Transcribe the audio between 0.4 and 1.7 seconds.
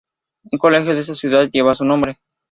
Un colegio de esa ciudad